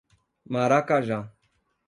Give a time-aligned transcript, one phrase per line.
[0.55, 1.19] Maracajá